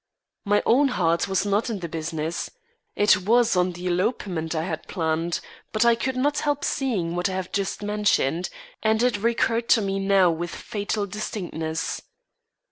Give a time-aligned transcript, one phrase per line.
[0.45, 2.49] My own heart was not in the business;
[2.95, 5.39] it was on the elopement I had planned;
[5.71, 8.49] but I could not help seeing what I have just mentioned,
[8.81, 12.01] and it recurred to me now with fatal distinctness.